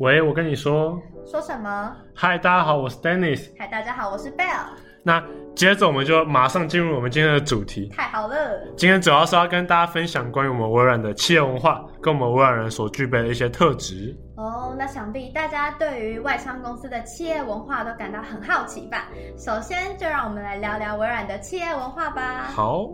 [0.00, 0.98] 喂，我跟你说。
[1.26, 1.94] 说什么？
[2.14, 3.50] 嗨，大家好，我是 Dennis。
[3.58, 4.64] 嗨，大家好，我是 Bell。
[5.02, 5.22] 那
[5.54, 7.86] 接着我们就马上进入我们今天的主题。
[7.94, 8.66] 太好了！
[8.78, 14.16] 今天主要是要跟大家分享关于我们微软的企业文化，跟我们微软人所具备的一些特质。
[14.38, 19.08] 哦，那想必大家对于外商公司的企业文化都感到很好奇吧？
[19.36, 22.44] 首先，就让我们来聊聊微软的企业文化吧。
[22.54, 22.88] 好。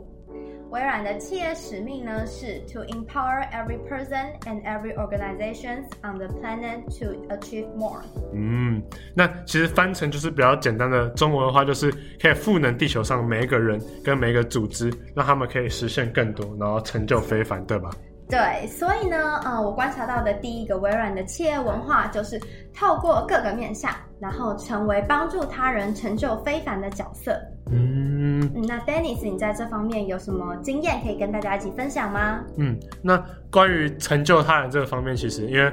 [0.70, 8.02] 微软的企业使命呢是 to empower every person and every organization on the planet to achieve more。
[8.34, 8.82] 嗯，
[9.14, 17.90] 那其实翻成就是比较简单的中文的话，就是可以赋能地球上每一个人跟每一个组织，让他们可以实现更多，然后成就非凡，对吧？
[18.28, 22.40] 对，所以呢，呃，我观察到的第一个微软的企业文化就是
[22.74, 27.40] 透过各个面向，然后成为帮助他人成就非凡的角色。
[27.70, 28.05] 嗯，
[28.54, 32.40] 那 Dennis，你在这方面有什么经验可以跟大家一起分享吗？
[32.56, 35.72] 嗯，那关于成就他人这个方面，其实因为。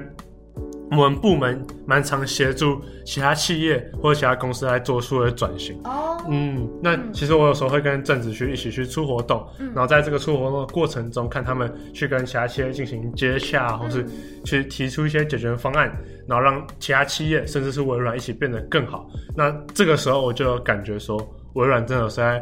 [0.92, 5.76] 我们部门蛮常协助其他企业或者其他公司来做出的转型。
[5.86, 14.06] 哦，嗯，那其实我有时候会跟正子去一起去出活动，嗯，然后在这个出活动的过程中，看他们去跟其他企业进行接洽，或是
[14.46, 15.92] 去提出一些解决方案，
[16.28, 19.10] 然后让其他企业甚至是微软一起变得更好。
[19.36, 21.18] 那这个时候我就有感觉说，
[21.54, 22.40] 微软真的是在，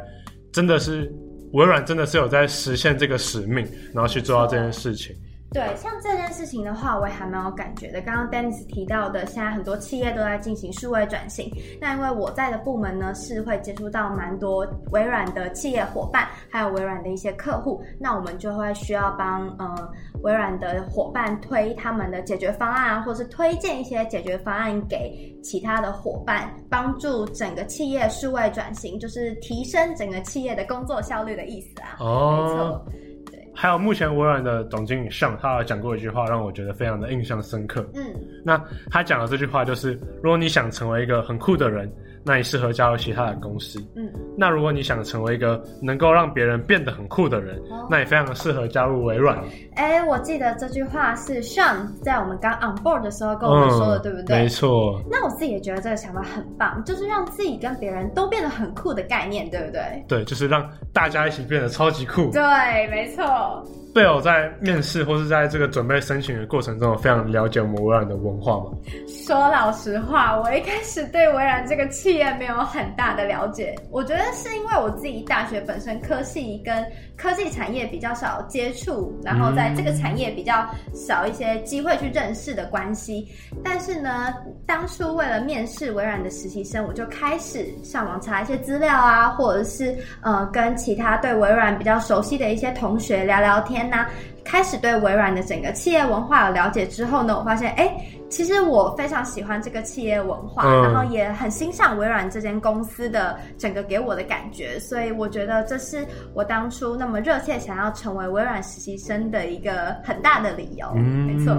[0.51, 1.11] 真的是
[1.53, 5.15] 微软真的是有在实现这个使命，然后去做到这件事情。
[5.53, 7.99] 对，像这件事情的话，我也还蛮有感觉的。
[8.01, 11.51] 刚刚 Dennis 提到的，现在很多企业都在进行数位转型。
[11.81, 17.83] 那因为我在的部门呢，是会接触到蛮多微软的企业伙伴，还有微软的一些客户。
[17.99, 19.91] 那我们就会需要帮呃
[20.23, 31.97] 微软的伙伴推他们的解决方案啊，或是推荐一些解决方案给其他的伙伴，帮助整个企业数位转型，就是提升整个企业的工作效率的意思啊。
[31.99, 32.85] 哦，没错。
[33.53, 37.87] 还有目前微软的总经理上，他讲过一句话，让我觉得非常的印象深刻。
[37.93, 38.01] 嗯，
[38.43, 41.91] 那他讲的这句话就是：如果你想成为一个很酷的人。
[42.23, 43.79] 那你适合加入其他的公司。
[43.95, 49.37] 嗯，那如果你想成为一个能够让别人变得很酷的人，哦、那也非常适合加入微软。
[49.75, 54.37] 哎、欸，我记得这句话是 Sean 在我们刚 on board 的时候跟我们说的，嗯、对不对？
[54.39, 55.01] 没错。
[55.09, 59.81] 那我自己也觉得这个想法很棒，就是让自己跟别人都变得很酷的概念，对不对？
[60.07, 62.29] 对，就是让大家一起变得超级酷。
[62.31, 62.41] 对，
[62.89, 63.65] 没错。
[63.93, 68.71] 贝尔在面试或是在这个准备申请的过程中，非常了解我们微软的文化吗？
[69.07, 73.75] 说老实话，我一开始对微软这个企业没有很大的了解。
[73.89, 76.85] 我觉得是因为我自己大学本身科系跟
[77.17, 83.27] 科技产业比较少接触，然后在这个产业比较少一些机会去认识的关系。
[83.63, 84.33] 但是呢，
[84.65, 93.80] 当初为了面试微软的实习生，我就开始上网查一些资料啊，或者是呃跟其他对微软比较熟悉的一些同学聊聊天。
[93.89, 94.07] 那
[94.43, 97.95] 开始对微软的整个企业文化有了解之后呢，我发现，哎，
[98.29, 110.87] 其实我非常喜欢这个企业文化，嗯、然后也很欣赏微软这间公司的整个给我的感觉，所以我觉得这是我当初那么热切想要成为微软实习生的一个很大的理由。
[110.95, 111.55] 嗯、没错。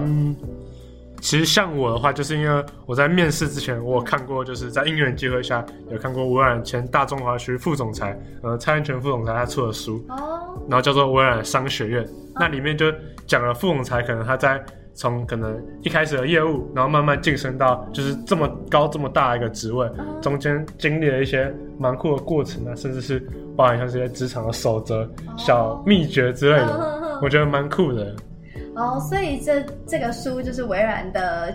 [1.21, 10.31] 其实像我的话，就是因为我在面试之前，我看过，就是在应援机会下有看过微软前大中华区副总裁，呃，蔡安全副总裁他出的书，哦，
[10.68, 12.04] 然后叫做《微软商学院》，
[12.34, 12.86] 那里面就
[13.26, 14.62] 讲了副总裁可能他在
[14.94, 23.18] 从可能一开始的业务，然后慢慢晋升到就是这么高这么大一个职位，中间经历了一些蛮酷的过程啊，甚至是
[23.56, 28.14] 包含像这些职场的守则、小秘诀之类的，我觉得蛮酷的。
[28.74, 31.54] 哦，所以这这个书就是微软的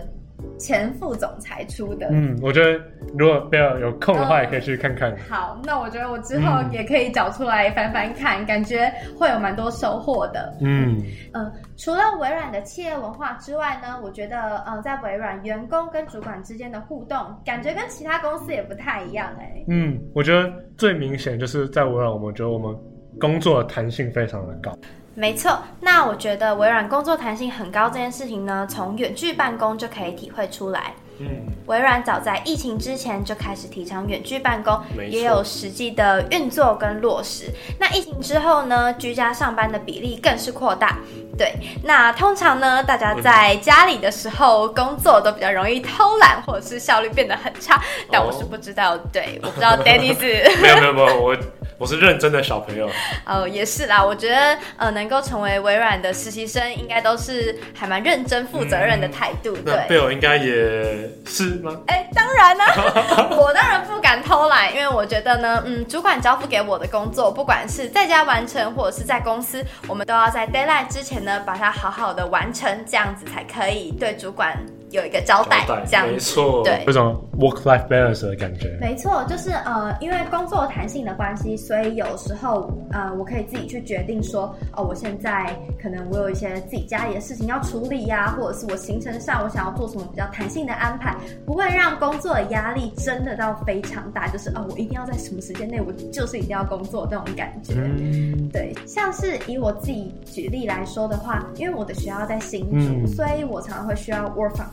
[0.58, 2.08] 前副总裁出的。
[2.10, 2.80] 嗯，我觉得
[3.16, 5.10] 如果不要有空的话，也可以去看看。
[5.12, 5.18] 嗯。
[5.28, 10.56] 好，那我觉得我之后也可以找出来翻翻看，嗯、感觉会有蛮多收获的。
[10.60, 11.00] 嗯
[11.32, 19.64] 呃，除了微软的企业文化之外呢，我觉得呃，在微软员工跟主管之间的互动，感觉跟其他公司也不太一样哎、欸。
[19.68, 22.76] 嗯，我觉得最明显就是在微软，我们觉得我们
[23.20, 24.76] 工作的弹性非常的高。
[25.18, 30.94] 没错，那我觉得微软工作弹性很高这件事情呢，从远距办公就可以体会出来。
[31.20, 31.26] 嗯，
[31.66, 34.80] 微软早在疫情之前就开始提倡远距办公，
[35.10, 37.52] 也有实际的运作跟落实。
[37.80, 40.98] 那疫情之后呢，居家上班的比例更是扩大。
[41.36, 47.82] 对，那通常呢，大家在家里的时候工作都比较容易偷懒，或者是效率变得很差。
[48.12, 50.20] 但我是不知道，哦、对，我不知道 Dennis
[50.62, 51.36] 没有没有没有我。
[51.76, 52.88] 我是认真的小朋友
[53.26, 54.02] 哦，也是啦。
[54.02, 59.56] 我觉得呃，能够成为微软的实习生，应该都是还蛮认真、负责任的态度。
[59.56, 61.78] 嗯、对，贝尔应该也是吗？
[61.86, 62.64] 哎、欸，当然呢，
[63.36, 74.56] 我当然不敢偷懒，因为我觉得呢，嗯，主管交付给我的工作，不管是在家完成，或者是在公司，我们都要在 deadline 之前呢，把它好好的完成，这样子才可以对主管
[74.90, 78.76] 有一个交代，交代这样没错，对，有种 work life balance 的感觉。
[78.80, 91.14] 没错，就是呃，因为工作弹性的关系，所以有时候呃，我可以自己去决定说，哦，我现在可能我有一些自己家里的事情要处理呀、啊，或者是我行程上我想要做什么比较弹性的安排，
[91.44, 97.74] 不会让工作的压力真的到非常大，就是哦，我一定要在什么时间内，我就是一定要工作这种感觉。
[97.74, 104.68] 嗯，对，像是以我自己举例来说的话，因为我的学校在新竹，嗯、所以我常常会需要 work from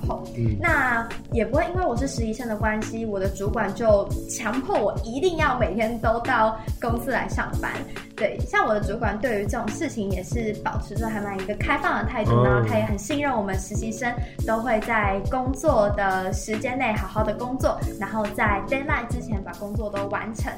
[0.60, 7.72] 那也不会因为我是实习生的关系，我的主管就强迫我一定要每天都到公司来上班。
[8.16, 14.12] 对，像我的主管对于这种事情也是保持着还蛮一个开放的态度，然后他也很信任我们实习生
[14.48, 20.52] 都会在工作的时间内好好的工作，然后在 deadline 之前把工作都完成。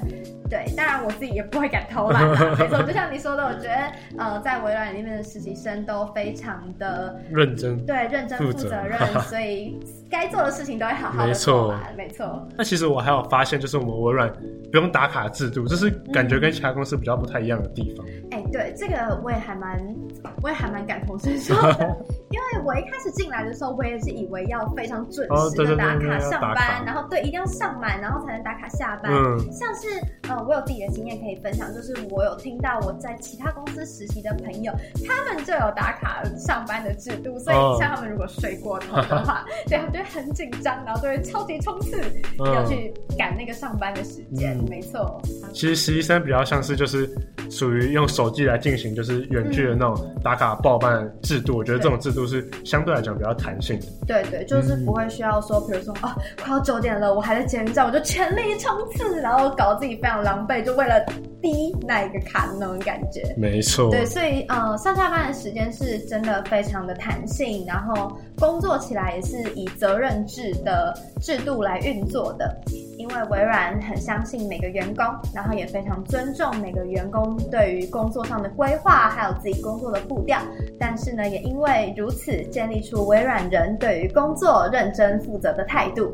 [0.50, 2.56] 对，当然我自己也不会敢偷懒啊。
[2.60, 11.94] 没错，就像你说的，我觉得呃，在微软里面的实习生都非常的认真，对，认真负责任， 所以该做的事情都会好好的做完。
[11.96, 12.48] 没错。
[12.58, 14.32] 那其实我还有发现，就是我们微软
[14.72, 18.06] 不用打卡制度，这是感觉跟其他公司比较不太一样的地方。
[18.32, 19.96] 哎、嗯欸，对，这个我也还蛮，
[20.42, 21.98] 我也还蛮感同身受的。
[22.30, 29.12] 因为我一开始进来的时候，我也是以为要非常准时的打卡上班，然后对，一定要上满，然后才能打卡下班。
[29.12, 29.88] 嗯，像是
[30.30, 34.74] 呃，我有自己的经验可以分享，就是我有听到我在其他公司实习的朋友，
[35.08, 42.00] 他们就有打卡上班的制度，所以像他们如果睡过头的话， 对，他们就会很紧张，然后就会超级冲刺，
[42.38, 44.56] 要去赶那个上班的时间。
[44.70, 45.20] 没错，
[45.58, 47.10] 其实实习生比较像是就是
[47.50, 52.28] 属于用手机来进行就是远距的那种打卡报班制度，我觉得这种制度。
[52.28, 56.14] 是相对来讲比较弹性的，对对，就是不会需要说，比如说啊，
[56.44, 61.00] 快要九点了，我还在捷运站，我就全力冲刺，然后搞得自己非常狼狈，就为了
[61.42, 63.34] 低那一个卡的那种感觉。
[63.38, 72.54] 没错，对，所以呃，上下班的时间是真的非常的弹性，然后工作起来也是以责任制的制度来运作的。
[72.98, 80.40] 因为微软很相信每个员工，然后也非常尊重每个员工对于工作上的规划，还有自己工作的步调。
[80.80, 86.12] 但是呢，也因为如此，建立出微软人对于工作认真负责的态度。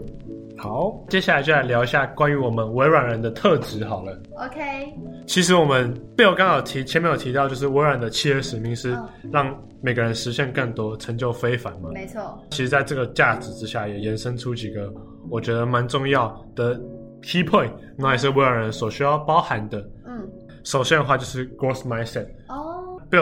[0.64, 4.18] 好，接下来就来聊一下关于我们微软人的特质好了。
[4.38, 4.94] OK，
[5.28, 8.98] 其实我们被我刚好提前面有提到，就是微软的企业使命是
[9.30, 11.90] 让每个人实现更多，成就非凡嘛。
[11.94, 12.42] 没错。
[12.52, 14.90] 其实，在这个价值之下，也延伸出几个。
[15.30, 16.80] 我觉得蛮重要的
[17.22, 19.86] key point，那也是微软人所需要包含的。
[20.06, 20.26] 嗯，
[20.64, 22.28] 首先的话就是 growth mindset。
[22.48, 22.73] 哦。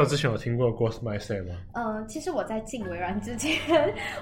[0.05, 1.55] 之前有听过 growth mindset 吗？
[1.73, 3.57] 嗯，其实我在进微软之前，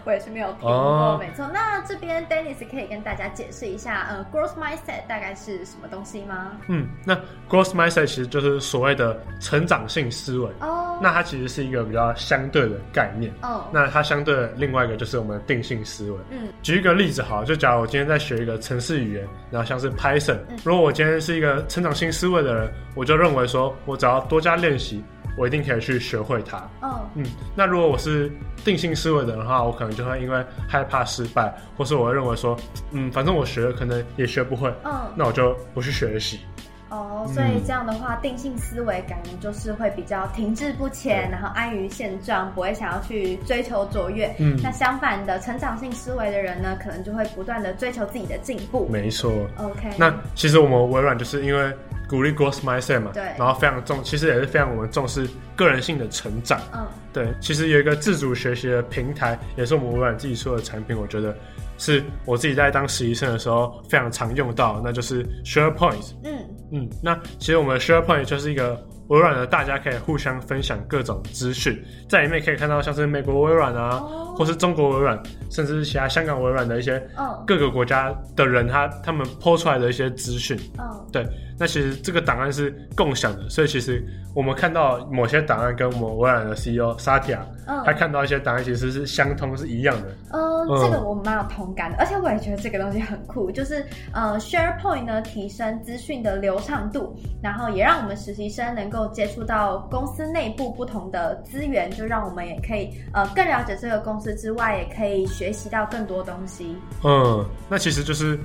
[0.04, 0.72] 我也是没有听过。
[0.72, 1.20] Oh.
[1.20, 6.58] 没错，那这边 Dennis 可以跟大家解释一下，呃，growth mindset 大概是什么东西吗？
[6.68, 7.16] 嗯，那
[7.50, 10.50] growth mindset 其实就是所谓的成长性思维。
[10.60, 10.96] 哦。
[10.96, 11.00] Oh.
[11.02, 13.32] 那它其实是一个比较相对的概念。
[13.42, 13.50] 哦。
[13.50, 13.64] Oh.
[13.72, 16.18] 那它相对的另外一个就是我们的定性思维。
[16.30, 16.48] 嗯。
[16.62, 20.58] 举一个例子好，就假如我今天在学一个程式语言，然后像是 Python，嗯。
[20.64, 25.04] 如果我今天是一个成长性思维的人，我就认为说我只要多加练习。
[25.40, 26.58] 我一定可以去学会它。
[26.82, 27.00] Oh.
[27.16, 27.26] 嗯，
[27.56, 28.30] 那如果我是
[28.66, 32.58] 定性思维的人的话，我可能就会因为害怕失败，或是我会认为说，
[32.92, 34.68] 嗯，反正我学了可能也学不会。
[34.84, 35.02] 嗯，oh.
[35.16, 36.42] 那我就不去学习。
[36.90, 44.36] 哦，oh, 所以这样的话，嗯、定性思维感觉就是会比较停滞不前，然后安于现状，不会想要去追求卓越。
[44.40, 48.90] 嗯，那相反的，成长性思维的人呢，可能就会不断的追求自己的进步。
[48.92, 49.32] 没错。
[49.58, 49.90] OK。
[49.98, 51.74] 那其实我们微软就是因为。
[52.10, 56.60] 鼓励 growth mindset 嘛，对，然后非常重，其实也是非常我们重视个人性的成长。
[56.74, 61.36] 嗯，对，其实有一个自主学习的平台，也是我们微软自己出的产品，我觉得
[61.78, 66.14] 是我自己在当实习生的时候非常常用到，那就是 SharePoint。
[66.24, 66.34] 嗯
[66.72, 68.84] 嗯，那其实我们的 SharePoint 就是一个。
[69.10, 74.38] 微软的大家可以互相分享各种资讯，在里面可以看到像是美国微软啊，oh.
[74.38, 77.04] 或是中国微软，甚至是其他香港微软的一些
[77.48, 80.56] 各个国家的人他，他他们 po 出来的一些资讯。
[80.78, 81.12] Oh.
[81.12, 81.26] 对，
[81.60, 84.02] 那其实这个档案是共享的，所以其实
[84.34, 87.40] 我们看到某些档案跟我们微软的 CEO Satya，
[87.86, 90.08] 他看到一些档案其实是相通是一样的。
[90.32, 97.14] 嗯，这个我们蛮有同感的，而且我也觉得这个东西很酷，就是呃 SharePoint 呢提升资讯的流畅度，
[97.44, 99.10] 然后也让我们实习生能够。
[99.12, 106.78] 接触到公司内部不同的资源，就让我们也可以呃更了解这个公司之外，也可以学习到更多东西。
[107.04, 108.40] 嗯，那其实就是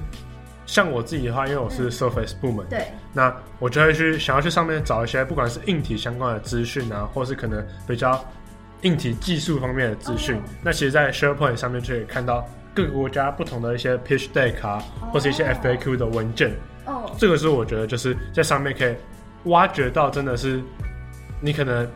[0.66, 8.24] 像我自己的话，因为我是 Surface 部门，嗯、对，那我就会去想要去上面找一些不管是硬体相关的资讯啊，或是可能比较
[8.82, 10.36] 硬体技术方面的资讯。
[10.36, 16.52] 哦、那其实，在 SharePoint 上面就可以看到各个国家不同的一些 Pitch Deck 啊，哦、或是一些 FAQ 的文件。
[16.86, 18.94] 哦，这个是我觉得就是在上面可以。
[19.48, 20.58] 挖掘到真的是，
[21.38, 21.86] 你可能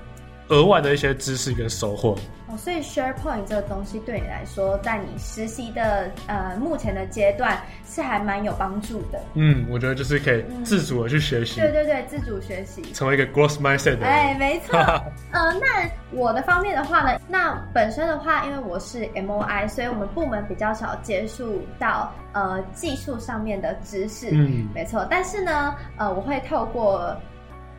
[0.49, 2.17] 额外的一些知识跟收获。
[2.51, 9.21] 哦，所以 SharePoint 这个东西对你来说，在你实习的呃目前的阶段是还蛮有帮助的。
[9.35, 11.61] 嗯，我觉得就是可以自主的去学习。
[11.61, 14.03] 对对对，自主学习，成为一个 growth mindset。
[14.03, 14.79] 哎，没错。
[15.31, 24.31] 呃，那我的方面的话呢，那本身的话，因为我是 MOI，所以我们部门比较少接触到呃技术上面的知识。
[24.33, 25.07] 嗯，没错。
[25.11, 27.15] 但是呢，呃，我会透过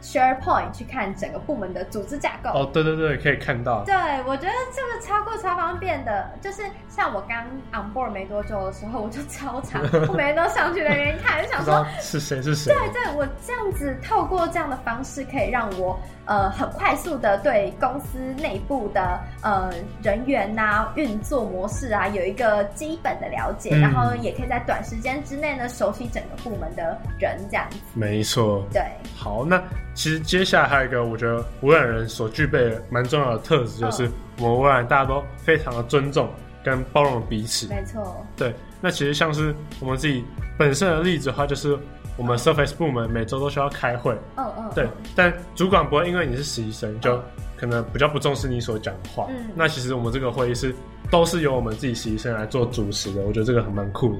[0.02, 3.84] SharePoint 去看整个部门的组织架构哦，对对对，可以看到。
[3.84, 3.94] 对，
[4.26, 12.74] 我觉得这个超酷超方便的，就是像我刚 on board 没多久的时候，我就超常， 我每天都上去那边看，就想说是谁是谁。
[12.74, 19.70] 对对，我这样子透过这样的方式，可以让我呃很快速的对公司内部的呃
[20.02, 27.78] 人员呐、啊、运作模式啊有一个基本的了解，嗯、然后也可以在短时间之内呢熟悉整个部门的人这样子。
[27.94, 28.64] 没错。
[28.72, 28.82] 对。
[29.16, 29.62] 好，那。
[29.94, 36.30] 其实接下来还有一个，我觉得微软人所具备的蛮重要的特质，就是我们微软大家都非常的尊重
[36.64, 37.68] 跟包容彼此。
[37.68, 38.26] 没错。
[38.38, 40.24] 对，那其实像是我们自己
[40.58, 41.78] 本身的例子的话，就是
[42.16, 44.18] 我们 Surface 部门每周都需要开会。
[44.38, 44.72] 嗯嗯。
[44.74, 47.22] 对，但主管不会因为你是实习生，就
[47.58, 49.28] 可能比较不重视你所讲的话。
[49.30, 49.50] 嗯。
[49.54, 50.74] 那其实我们这个会议是
[51.12, 54.20] 都是由我们自己实习生来做主持的，我觉得这个很蛮酷的。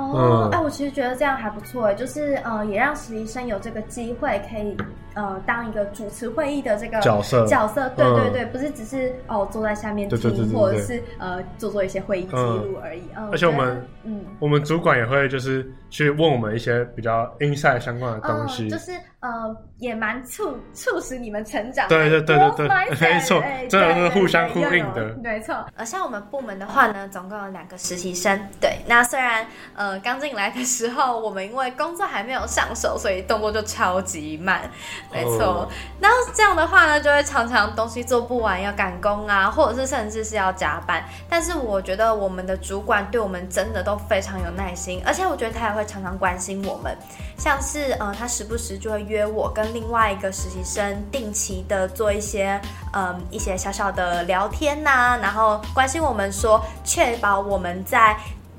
[0.00, 4.76] 哦，哎、嗯，我其实觉得这样还不错哎，就是呃，也让实习生有这个机会可以
[5.14, 13.02] 呃当一个主持会议的这个角色角色，对对对，嗯、不是只是哦坐在下面听，或者是呃做做一些会议记录而已。
[13.16, 21.86] 嗯，而且我们嗯，我们主管也会就是去问我们一些比较 inside 相关的东西，嗯、就是呃也蛮促促使你们成长。
[21.88, 22.68] 对对对对对，
[23.12, 25.54] 没错，真的是互相呼应的，没错。
[25.76, 29.90] 呃，像我们部门的话呢，总共有两个实习生，对，那虽然呃。
[29.90, 34.70] 呃，刚进来的时候，我们因为工作还没有上手，所以动作就超级慢。
[35.12, 35.68] 没错，oh.
[35.98, 41.02] 那这样的话呢，就会常常东西做不完，要赶工啊，或者是甚至是要加班。
[41.28, 46.96] 但是我觉得我们的主管对我们真的都非常有耐心，而且我觉得他也会常常关心我们，
[47.36, 52.60] 像是呃，他时不时就会约我跟另外一个实习生定期的做一些
[52.94, 58.16] 嗯一些小小的聊天呐、啊，然后关心我们说，确保我们在。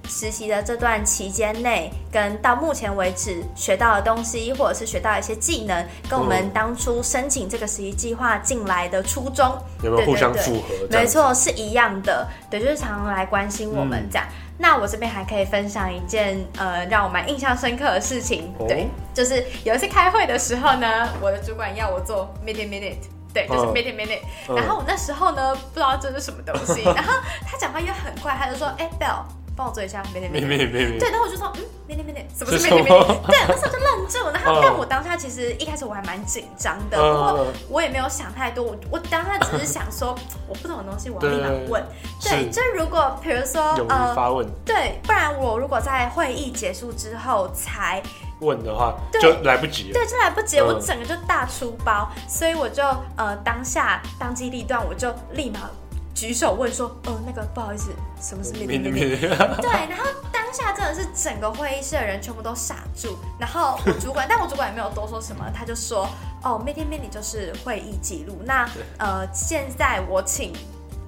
[0.10, 10.88] 实习的这段期间内，跟到目前为止学到的东西，或者是学到一些技能，跟我们当初申请这个实习计划进来的初衷，有没有互相符合？
[10.90, 12.28] 没错，是一样的。
[12.50, 14.28] 对，就是常常来关心我们这样。
[14.28, 22.98] 嗯、那我这边还可以分享一件呃让我蛮印象深刻的事情，哦、对，就是有一次开会的时候呢，我的主管要我做 meeting minute，
[23.34, 27.14] 对，就是 meeting minute，、嗯、然后我那时候呢不知道这是什么东西， 然后
[27.46, 29.41] 他讲话又很快，他就说，哎、欸、，Bell。
[29.56, 33.28] 帮我做一下，minute minute，对，然后我就说，嗯，minute minute，什么是 minute minute？
[33.28, 40.16] 对，那时候就愣住，然后但我当下其实一开始我还蛮紧张的，不过我也没有想太多，我我当下只是想说，
[40.48, 41.86] 我不懂的东西我要立马问，
[42.22, 48.02] 对，就如果比如说呃，发问，对，不然我如果在会议结束之后才
[48.40, 52.84] 问的话，就来不及了，对，就来不及，我整个就大出包，所以我就
[53.18, 55.70] 呃当下当机立断，我就立马。
[56.14, 57.92] 举手问说：“哦，那个不好意思，
[58.22, 58.92] 什么是 minute？”
[59.62, 66.08] 对，然后当下真的是整个会议室的人全部都傻住，然后我主管，但我主管也没有多说什么，他就说
[66.44, 68.42] ：“哦 minute 就是会议记录。
[68.46, 70.54] 那呃，现在我请。”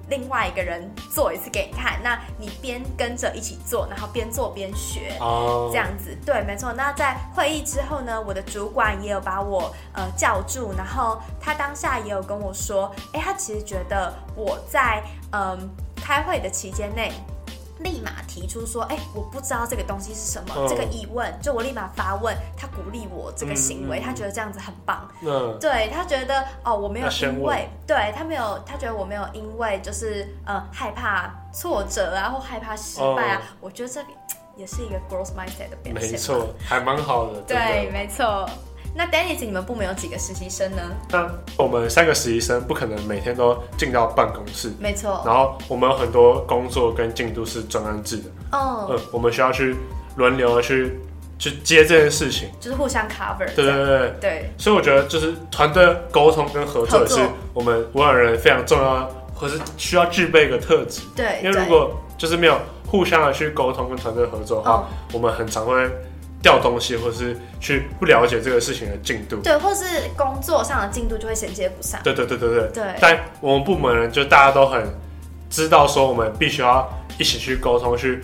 [0.08, 5.70] 另外一个人做一次给你看，那你边跟着一起做，然后边做边学，oh.
[5.70, 6.72] 这样子，对，没错。
[6.72, 15.58] 那在会议之后呢，我的主管也有把我呃叫住，然后他当下也有跟我说，哎，他其实觉得我在嗯、呃、
[15.96, 17.12] 开会的期间内。
[17.80, 22.36] 立马提出说：“哎、欸，我不知道这个东西是什么，嗯、这个疑问，就我立马发问。
[22.56, 25.08] 他鼓励我这个行为，嗯、他觉得这样子很棒。
[25.22, 33.42] 嗯，对他觉得哦，我没有因为对他没有，他觉得我没有因为就是呃害怕挫折啊，或害怕失败啊。
[33.42, 34.08] 嗯、我觉得这里
[34.56, 36.12] 也是一个 growth mindset 的表现。
[36.12, 37.40] 没错，还蛮好的。
[37.42, 38.48] 对，没错。”
[38.96, 40.82] 那 Dennis，你们部门有几个实习生呢？
[41.10, 45.20] 那我们三个实习生不可能每天都进到办公室，没错。
[45.26, 49.74] 然后我们有很多工作跟进度是专案制的，哦，嗯，我们需要去
[50.14, 50.96] 轮流的去
[51.40, 53.52] 去接这件事情，就是互相 cover。
[53.56, 54.52] 对对对对，对。
[54.56, 57.20] 所以我觉得就是团队沟通跟合作也是
[57.52, 61.02] 我们微软人非常重要，或是需要具备一个特质。
[61.16, 65.90] 对，因为如果就是没有互相的去沟通跟团队合作的话，哦、我们很常会。
[66.44, 69.84] 掉东西，或是去不了解这个事情的进度，对，或是
[70.14, 71.98] 工作上的进度就会衔接不上。
[72.04, 72.68] 对对对对对。
[72.68, 72.84] 对。
[73.00, 74.86] 但我们部门人就大家都很
[75.48, 76.86] 知道，说我们必须要
[77.18, 78.22] 一起去沟通，去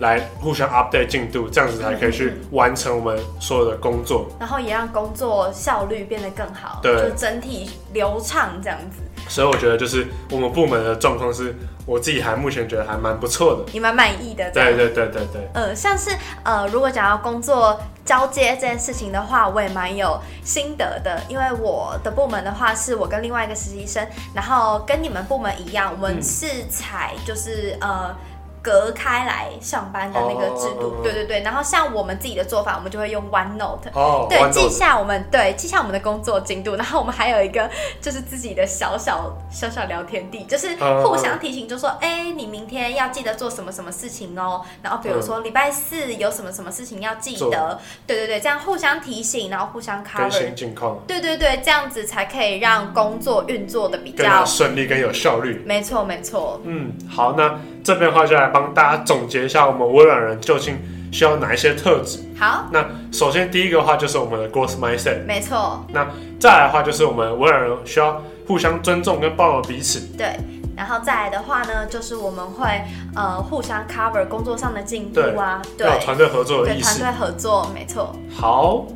[0.00, 4.28] 来互相 update 进度，这样子才可以去完成我们所有的工作。
[4.38, 8.98] 然后也让工作效率变得更好，对，就整体流畅这样子。
[9.28, 11.54] 所以我觉得就是我们部门的状况是，
[11.86, 14.50] 我自己还目前觉得还蛮不错的，你蛮满意的。
[14.50, 15.48] 对对对对对。
[15.54, 16.10] 呃，像是
[16.42, 28.16] 呃，如果讲到工作交接这件事情的话，我也蛮有心得的，因为我的部门的话是我跟另外一个实习生，然后跟你们部门一样，我们是采就是、嗯、呃。
[28.64, 31.42] 隔开来上班的那个制度，oh, 对对对。
[31.42, 36.74] 然后像我们自己的做法，我们就会用 OneNote，、oh, 对，记下我们对记下我们的工作进度。
[36.74, 37.68] 然后我们还有一个
[38.00, 42.18] 就是自己的小小小小聊天地，就是互相提醒，就说哎、oh.
[42.28, 44.62] 欸，你明天要记得做什么什么事情哦。
[44.82, 50.96] 然后比如说礼拜四有什么什么事情要记得，对对对，这样互相提醒，然后互相 cover 更新近况。
[51.06, 55.62] 对对对，这样子才可以让工作运作的比较顺利，更有效率。
[55.66, 56.58] 没错没错。
[56.64, 57.60] 嗯，好，那。
[57.84, 60.78] 这边的话就来帮大家总结一下，我们微软人究竟
[61.10, 62.20] 需要哪一些特质。
[62.38, 65.26] 好，那首先第一个的话就是我们的 growth mindset。
[65.26, 65.84] 没错。
[65.92, 66.06] 那
[66.38, 69.98] 再来的话就是我们微软人需要互相尊重跟包容彼此。
[70.16, 70.36] 对。
[70.76, 72.68] 然后再来的话呢，就是我们会
[73.16, 77.00] 呃互相 cover 工作上的进度啊，对，对团队合作的意思。
[77.00, 78.14] 团队合作，没错。
[78.32, 78.86] 好，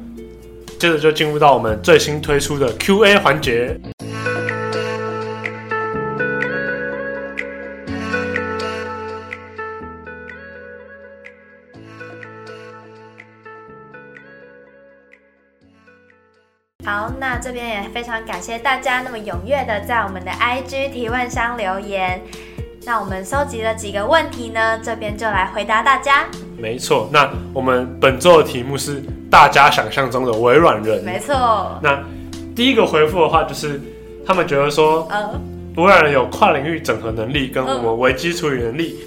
[0.79, 3.77] 接着就进入到我们最新推出的 QA 环节。
[17.38, 22.21] 那这边也非常感谢大家那么踊跃的在我们的 IG 提问箱留言。
[22.85, 26.26] 那我们收集了几个问题呢，这边就来回答大家。
[26.57, 31.04] 没错，那我们本周的题目是大家想象中的微软人。
[31.04, 31.78] 没错。
[31.80, 32.02] 那
[32.57, 33.80] 第一个回复的话，就是
[34.26, 35.40] 他们觉得说，呃，
[35.76, 38.99] 微软人有跨领域整合能力跟我们危机处理能力。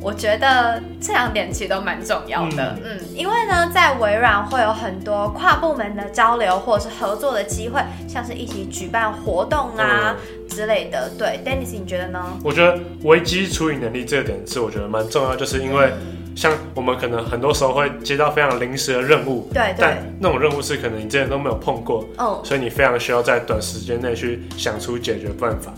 [0.00, 11.10] 我觉得这两点其实都蛮重要的，嗯，嗯，因为呢，在微软会有很多跨部门的交流或者是合作的机会，像是一起举办活动啊、嗯、之类的。
[11.18, 12.22] 对，Dennis，你觉得呢？
[12.44, 15.90] 我觉得危机处理能力这个点是我觉得蛮重要，就是因为
[16.36, 25.72] 像我们可能很多时候会接到非常临时的任务，对，对，但那种任务是可能你之前都没有碰过，嗯，所以你非常需要在短时间内去想出解决办法。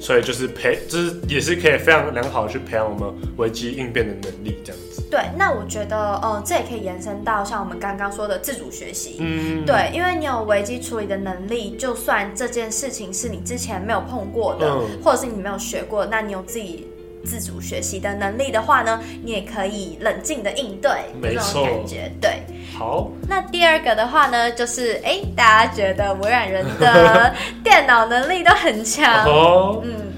[0.00, 5.02] 所以就是培，就是也是可以非常良好的去培养我们危机应变的能力，这样子。
[5.10, 9.16] 对，那我觉得，呃，这也可以延伸到像我们刚刚说的自主学习。
[9.20, 16.86] 嗯，对，因为你有危机处理的能力，就算这件事情是你之前没有碰过的，嗯、或者是你没有学过，那你有自己
[17.24, 20.90] 自主学习的能力的话呢，你也可以冷静的应对。
[21.20, 22.42] 没错，感觉对。
[22.78, 29.26] 好，那第二个的话呢，就是哎、欸，大家觉得微软人的电脑能力都很强，
[29.82, 30.12] 嗯，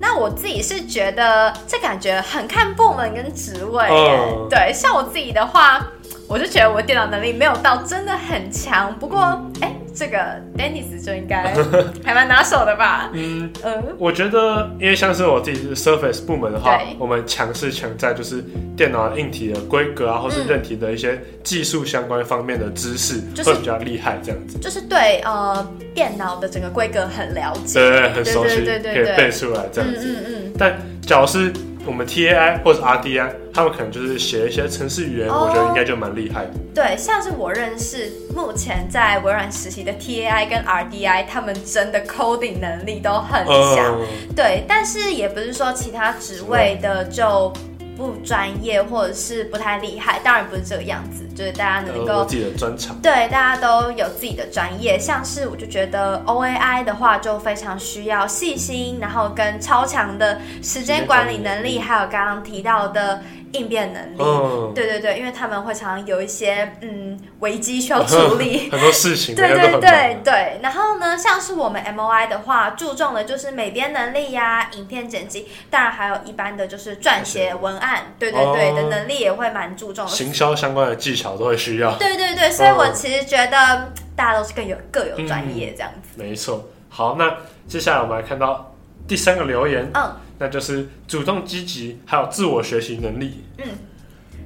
[0.00, 5.86] 那我自己是觉得这感觉很看部门跟职位，哦、对，像我自己的话。
[6.32, 9.20] 我就觉得我电脑能力没有到真的很强，不过
[9.60, 10.18] 哎、欸，这个
[10.56, 11.52] Dennis 就应该
[12.02, 13.10] 还蛮拿手的吧？
[13.12, 18.42] 嗯嗯，我觉得因为像是我自己是 Surface 部门的话，我们强是强在就是
[18.74, 24.56] 电脑硬体的规格啊，或是韧体的一些技术相关方面的知识会比较厉害，这样子。
[24.58, 30.00] 就是对呃电脑的整个规格很了解，对，很熟悉，对对对对对，可以背出来这样子。
[30.00, 31.52] 嗯嗯，嗯但假如是。
[31.86, 36.50] 我们 TAI 或者 RDI，他们可能就是写一些程式语言，oh, 我觉得应该就蛮厉害的。
[36.74, 43.98] 对，像是我认识目前在微软实习的 TAI 跟 RDI，他们真的 coding 能力都很强。
[43.98, 44.04] Uh,
[44.36, 47.52] 对，但是也不是说其他职位的就。
[48.00, 54.98] 不专业或者是不太厉害，当然不是这个样子，就是大家能够有自己的专长，对，大家都有自己的专业。
[54.98, 63.20] 像是我就觉得 OAI 的话，就非常需要细心，然后跟超强的时间管理能力，还有刚刚提到的。
[63.52, 70.60] 应变能力，嗯、对对对，因为他们会常常有一些嗯危机需要处理， 很多事情，对对对对。
[70.62, 80.10] 然后呢，像是我们 MOI 的话，注重的就是美编能力呀、啊，影片剪辑，当然还有一般的就是撰写文案，对对对的能力也会蛮注重的。
[80.10, 81.96] 行销相关的技巧都会需要。
[81.96, 86.22] 对对对，所以我其实觉得大家都是更有各有专业这样子。
[86.22, 87.36] 嗯、没错，好，那
[87.66, 88.74] 接下来我们来看到
[89.08, 90.14] 第三个留言，嗯。
[90.40, 93.44] 那就是主动积极，还有自我学习能力。
[93.58, 93.66] 嗯，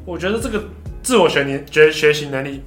[0.05, 0.65] 我觉得这个
[1.05, 2.65] 自我学习学学习能力，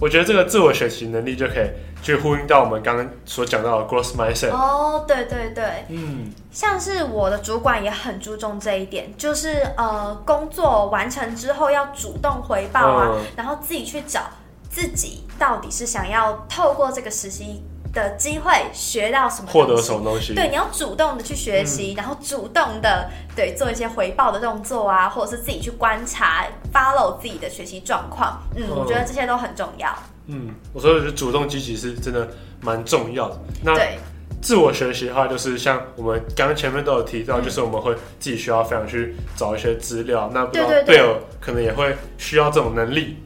[0.00, 1.68] 我觉得这个自我学习能力就可以
[2.00, 4.50] 去呼应到我们刚刚所讲到的 growth mindset。
[4.50, 14.30] 哦，对对对，嗯，像是我的主管也很注重这一点，就是呃，工作完成之后要主动回报啊，嗯、然后自己去找
[14.70, 17.64] 自己到底是想要透过这个实习。
[17.96, 19.48] 的机会学到什么？
[19.50, 20.34] 获得什么东西？
[20.34, 28.42] 对，你要主动的去学习，嗯、然后主动的对做一些回报的动作啊，或者是自己去观察，follow 自己的学习状况。
[28.54, 29.92] 嗯，嗯，我觉得这些都很重要。
[30.26, 32.28] 嗯，我说的是主动积极是真的
[32.60, 33.40] 蛮重要的。
[33.62, 33.98] 那对
[34.42, 40.28] 自我学习的话，就是像我们刚刚前面都有提到，就是我们会自己需要非常去找一些资料。
[40.28, 43.16] 嗯、那不知道贝尔可能也会需要这种能力。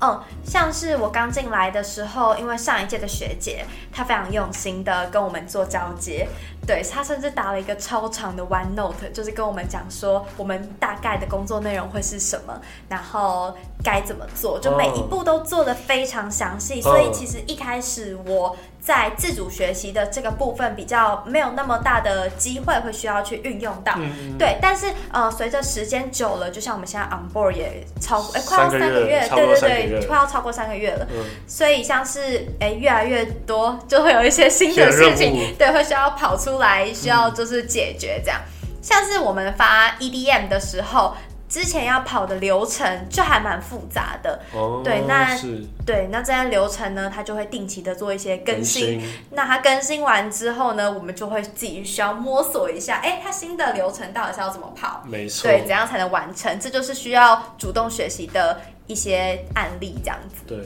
[0.00, 6.28] 嗯，像是我刚进来的时候，因为上一届的学姐她非常用心的跟我们做交接，
[6.66, 16.80] 对，她甚至打了一个超长的 OneNote，就是跟我们讲说我们大概的工作内容会是什么，然后该怎么做，就每一步都做的非常详细。
[16.80, 18.56] 所以其实一开始我。
[18.80, 24.56] 在自主学习的这个部分比较没有那么大的机会会需要去运用到，嗯、对。
[24.62, 31.06] 但是呃，随着时间久了，就像我们现在 on board 也超哎、欸、快要三个月，对对对，快要超过三个月了。
[31.10, 38.40] 嗯、所以像是哎、欸、越来越多就会有一些新的事情，对，会需要跑出来，需要就是解决这样。
[38.62, 41.14] 嗯、像是我们发 EDM 的时候。
[41.48, 48.98] 之前要跑的流程就还蛮复杂的，哦、对，那是对，那这些流程呢，它就会定期的做一些更新。
[48.98, 55.02] 更新那它更新完之后呢，我们就会自己需要摸索一下，哎、欸，它新的流程到底是要怎么跑？
[55.06, 56.60] 没错，对，怎样才能完成？
[56.60, 60.42] 这就是需要主动学习的一些案例，这样子。
[60.46, 60.58] 对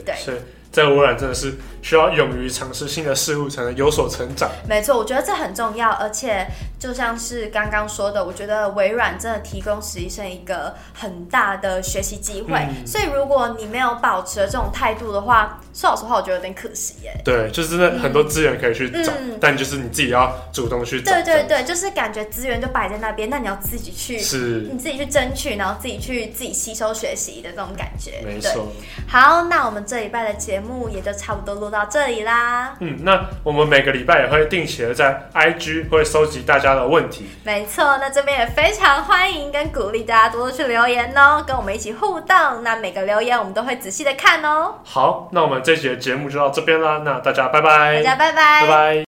[0.73, 4.49] 在微软真的是需要勇于尝试新的事物，才能有所成长。
[4.67, 6.47] 没错，我觉得这很重要，而且
[6.79, 12.57] 就像是刚刚说的，我觉得微软真的提供实习生一个很大的学习机会。
[12.57, 17.13] 嗯、所以如果你没有保持这种态度的话，说老实话，我觉得有点可惜耶。
[17.23, 21.13] 对，就是真的很多资源可以去找，嗯、但就是你自己要主动去找。
[21.13, 28.23] 对对对，就是感觉资源就摆在那边，那你要自己去，是，你自己去争取，然后自己去自己吸收学习的这种感觉。
[28.25, 28.67] 没错。
[29.07, 32.75] 好，那我们这礼拜的节目也就差不多录到这里啦。
[32.79, 37.29] 嗯，那我们每个礼拜也会定期的在 IG 会收集大家的问题。
[37.43, 42.63] 没错，那这边也非常欢迎跟鼓励大家多多去留言哦，跟我们一起互动。
[42.63, 44.75] 那每个留言我们都会仔细的看哦。
[44.83, 47.01] 好，那我们这集的节目就到这边啦。
[47.03, 49.12] 那大家拜拜，大家拜拜，拜拜。